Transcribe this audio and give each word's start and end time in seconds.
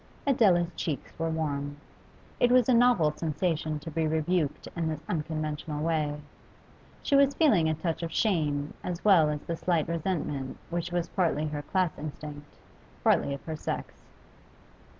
Adela's 0.25 0.73
cheeks 0.75 1.13
were 1.19 1.29
warm. 1.29 1.77
It 2.39 2.51
was 2.51 2.67
a 2.67 2.73
novel 2.73 3.11
sensation 3.11 3.77
to 3.81 3.91
be 3.91 4.07
rebuked 4.07 4.67
in 4.75 4.87
this 4.89 5.03
unconventional 5.07 5.83
way. 5.83 6.19
She 7.03 7.15
was 7.15 7.35
feeling 7.35 7.69
a 7.69 7.75
touch 7.75 8.01
of 8.01 8.11
shame 8.11 8.73
as 8.83 9.05
well 9.05 9.29
as 9.29 9.41
the 9.43 9.55
slight 9.55 9.87
resentment 9.87 10.57
which 10.71 10.91
was 10.91 11.07
partly 11.09 11.45
her 11.49 11.61
class 11.61 11.99
instinct, 11.99 12.55
partly 13.03 13.31
of 13.35 13.43
her 13.45 13.55
sex. 13.55 13.93